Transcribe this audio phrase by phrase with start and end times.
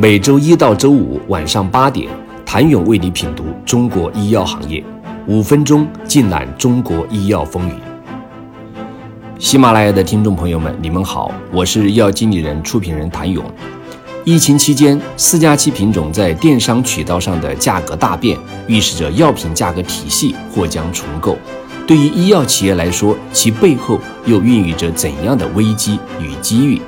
[0.00, 2.08] 每周一到周五晚上八点，
[2.46, 4.82] 谭勇为你品读中国医药行业，
[5.26, 7.74] 五分钟尽览中国医药风云。
[9.38, 13.44] 喜马拉雅的听众朋友们，你们好，我是医药经理人、出品人谭勇。
[14.24, 21.36] 疫情期间，四加七品种在电商渠道上的价格大变，预示着药品价格体系或将重构。
[21.86, 26.80] 对于医药企业来说，其背后又孕育着怎样的危机与机遇？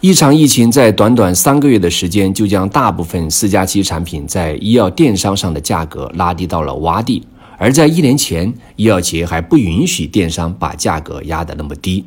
[0.00, 7.22] 一场疫情在短短三个月的时间，就将大部分四加七产品在医药电商上的价格拉低到了洼地。
[7.58, 12.02] 而在一年前，医药企业还不允许电商把价格压得那么低。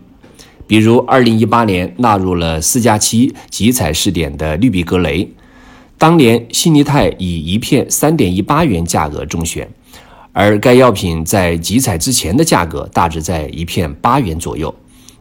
[0.66, 5.30] 比如，二零一八年纳入了四加七集采试点的氯吡格雷，
[6.00, 9.70] 当年信利泰以一片三点一八元价格中选，
[10.32, 14.74] 而该药品在集采之前的价格大致在一片八元左右。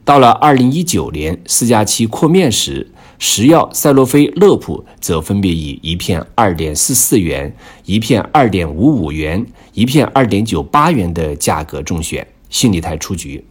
[0.04, 13.44] 到了二零一九年四加七扩面时，石药赛诺菲、乐普则分别以一片二点四四元、一片二点五五元、一片二点九八元的价格中选，信利泰出局。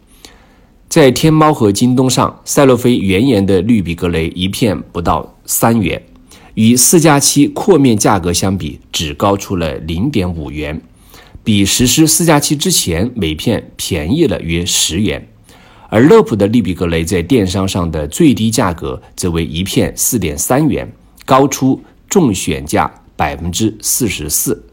[0.89, 6.03] 在天猫和京东上，赛诺菲原研的氯吡格雷一片不到三元，
[6.55, 10.81] 与四加七扩面价格相比，只高出了零点五元，
[11.45, 15.25] 比实施四加七之前每片便宜了约十元。
[15.91, 20.89] 而乐普的利比格雷在电商上的最低价格则为一片四点三元，
[21.25, 24.63] 高出中选价百分之四十四，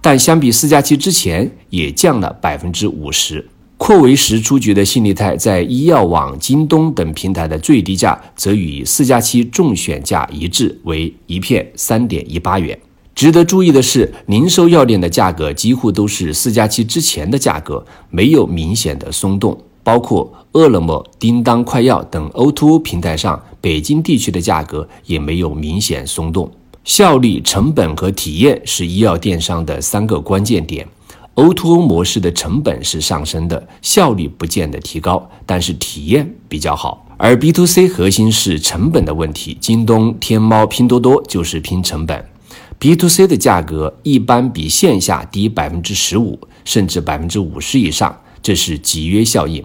[0.00, 3.44] 但相比四加七之前也降了百分之五十。
[3.76, 12.78] 扩维时出局的信利泰在医药网、京东等平台的最低价则与四加七中选价一致，为一片三点一八元。
[13.16, 19.60] 值得注意的是，零售药店的价格几乎都是四加七之前的价格，没有明显的松动。
[19.88, 26.52] 包括饿了么、叮当快药等 O2O 平台上，北京地区的价格也没有明显松动。
[26.84, 30.86] 效率、成本和体验是医药电商的三个关键点。
[31.36, 37.06] O2O 模式的成本是上升的，效率不见得提高，但是体验比较好。
[37.16, 42.22] 而 B to C 核心是成本的问题，京东、天猫、拼多多就是拼成本。
[42.78, 49.64] B to C 的价格一般比线下低百分之十五，甚至百分之五十以上，这是集约效应。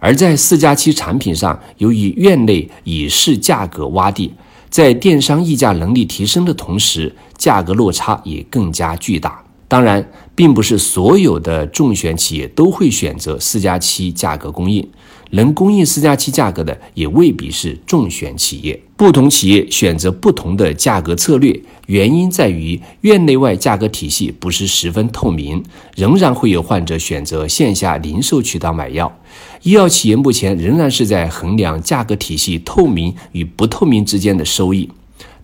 [0.00, 4.32] 而在四加七产品上，由于院内已是价格洼地，
[4.70, 9.42] 在电商议价能力提升的同时，价格落差也更加巨大。
[9.66, 14.88] 当然，并不是所有的中选企业都会选择四加七价格供应。
[15.32, 18.80] 能供应四加七价格的，也未必是中选企业。
[18.96, 25.62] 不同企业选择不同的价格策略，原因在于院内外价格体系不是十分透明，
[25.94, 29.14] 仍然会有患者选择线下零售渠道买药。
[29.62, 34.88] 医药企业目前仍然是在衡量价格体系透明与不透明之间的收益，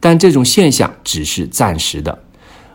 [0.01, 2.19] 但这种现象只是暂时的，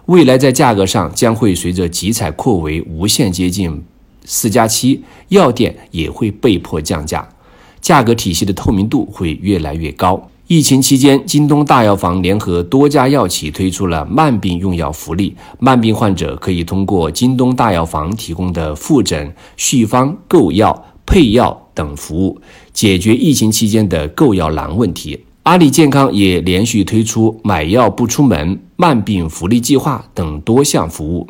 [0.05, 3.83] 未来在价格上将会随着集采扩围无限接近。
[4.25, 7.27] 四加七药店也会被迫降价，
[7.81, 10.29] 价格体系的透明度会越来越高。
[10.45, 22.39] 疫情期间，京东大药房联合多家药企推出了慢病用药福利，慢病患者可以通过京东大药房提供的复诊、续方、购药、配药等服务，
[22.71, 25.19] 解决疫情期间的购药难问题。
[25.41, 31.27] 阿里健康也连续推出买药不出门、慢病福利计划等多项服务。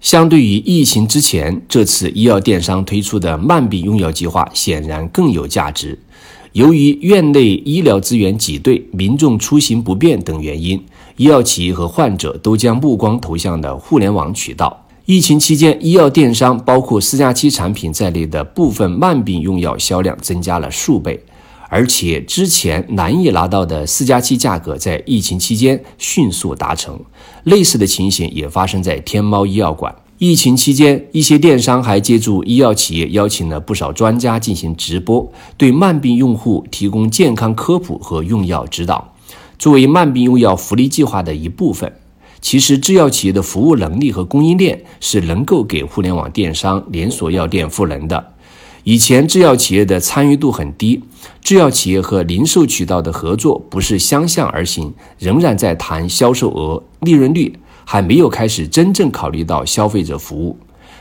[0.00, 5.96] 相对于疫情之前，这次医药电商推出的慢病用药计划显然更有价值。
[6.50, 10.84] 由于院内医疗资源挤兑、民众出行不便等原因，
[11.16, 14.88] 医药企业和患者都将目光投向了互联网渠道。
[15.06, 21.18] 疫情期间，医药电商包括四加七产品在内的部分慢病用药销量增加了数倍。
[21.68, 26.98] 而且之前难以拿到的四加七价格，在疫情期间迅速达成。
[27.44, 29.94] 类似的情形也发生在天猫医药馆。
[30.18, 39.14] 疫情期间，一些电商还借助医药企业邀请了不少专家进行直播，对慢病用户提供健康科普和用药指导。
[39.58, 41.92] 作为慢病用药福利计划的一部分，
[42.40, 48.32] 其实制药企业的服务能力和供应链是能够给互联网电商连锁药店赋能的。
[48.84, 51.02] 以前制药企业的参与度很低，
[51.42, 57.54] 制药企业和零售渠道的合作不是相向而行，仍然在谈销售额、利润率，
[57.84, 60.58] 还没有开始真正考虑到消费者服务。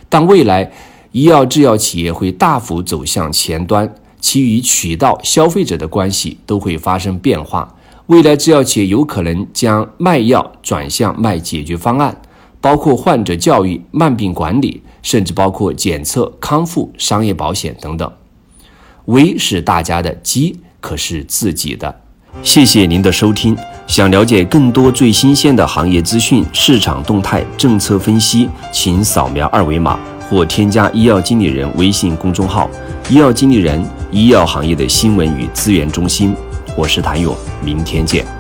[0.10, 0.70] 但未来，
[1.14, 7.74] 医药制药企业会大幅走向前端，其与渠道、消费者的关系都会发生变化。
[8.10, 12.20] 未来制药企业有可能将卖药转向卖解决方案。
[12.60, 18.12] 包括患者教育、慢病管理，甚至包括检测、康复、商业保险等等。
[19.06, 22.02] 危是大家的，机可是自己的。
[22.42, 23.56] 谢谢您的收听。
[23.86, 29.98] 想了解更多最新鲜的行业资讯、市场动态、政策分析，请扫描二维码
[30.28, 32.68] 或添加医药经理人微信公众号
[33.10, 36.36] “医药经理人”医药行业的新闻与资源中心。
[36.76, 38.39] 我是谭勇，明天见。